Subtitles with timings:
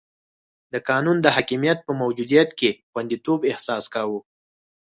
[0.73, 4.19] د قانون د حاکمیت په موجودیت کې خونديتوب احساس کاوه.